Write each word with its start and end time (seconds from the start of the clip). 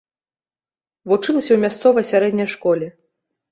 Вучылася 1.11 1.45
ў 1.53 1.59
мясцовай 1.65 2.09
сярэдняй 2.13 2.51
школе. 2.57 2.91